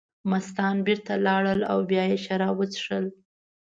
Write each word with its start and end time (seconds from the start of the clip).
مستان 0.31 0.75
بېرته 0.87 1.13
لاړل 1.25 1.59
او 1.71 1.79
بیا 1.89 2.03
یې 2.11 2.17
شراب 2.25 2.55
وڅښل. 2.57 3.05